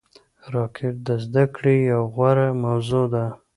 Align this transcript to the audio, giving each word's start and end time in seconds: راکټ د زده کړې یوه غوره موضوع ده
راکټ 0.53 0.95
د 1.07 1.09
زده 1.23 1.43
کړې 1.55 1.75
یوه 1.91 2.07
غوره 2.13 2.47
موضوع 2.63 3.05
ده 3.13 3.25